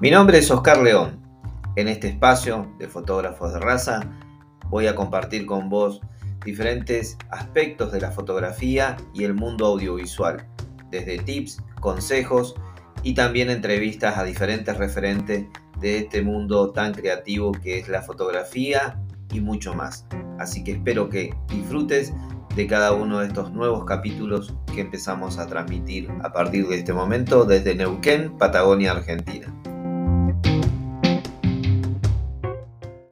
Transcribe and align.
Mi 0.00 0.10
nombre 0.10 0.38
es 0.38 0.50
Oscar 0.50 0.80
León. 0.80 1.20
En 1.76 1.86
este 1.86 2.08
espacio 2.08 2.74
de 2.78 2.88
fotógrafos 2.88 3.52
de 3.52 3.60
raza 3.60 4.00
voy 4.70 4.86
a 4.86 4.94
compartir 4.94 5.44
con 5.44 5.68
vos 5.68 6.00
diferentes 6.42 7.18
aspectos 7.28 7.92
de 7.92 8.00
la 8.00 8.10
fotografía 8.10 8.96
y 9.12 9.24
el 9.24 9.34
mundo 9.34 9.66
audiovisual, 9.66 10.48
desde 10.90 11.18
tips, 11.18 11.58
consejos 11.82 12.54
y 13.02 13.12
también 13.12 13.50
entrevistas 13.50 14.16
a 14.16 14.24
diferentes 14.24 14.74
referentes 14.78 15.44
de 15.80 15.98
este 15.98 16.22
mundo 16.22 16.70
tan 16.70 16.94
creativo 16.94 17.52
que 17.52 17.78
es 17.78 17.90
la 17.90 18.00
fotografía 18.00 18.98
y 19.30 19.42
mucho 19.42 19.74
más. 19.74 20.06
Así 20.38 20.64
que 20.64 20.72
espero 20.72 21.10
que 21.10 21.34
disfrutes 21.48 22.14
de 22.56 22.66
cada 22.66 22.94
uno 22.94 23.18
de 23.18 23.26
estos 23.26 23.52
nuevos 23.52 23.84
capítulos 23.84 24.54
que 24.74 24.80
empezamos 24.80 25.38
a 25.38 25.46
transmitir 25.46 26.10
a 26.22 26.32
partir 26.32 26.66
de 26.68 26.76
este 26.76 26.94
momento 26.94 27.44
desde 27.44 27.74
Neuquén, 27.74 28.38
Patagonia, 28.38 28.92
Argentina. 28.92 29.59